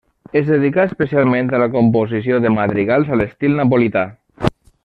Es 0.39 0.45
dedicà 0.51 0.85
especialment 0.89 1.53
a 1.57 1.59
la 1.65 1.69
composició 1.77 2.41
de 2.47 2.55
madrigals 2.57 3.15
a 3.17 3.23
l'estil 3.23 3.59
napolità. 3.63 4.07